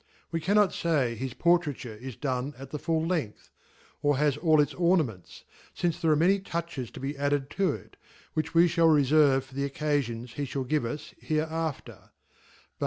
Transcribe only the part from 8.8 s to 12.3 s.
referve for the occafions he /hall give us hereafter* Sut.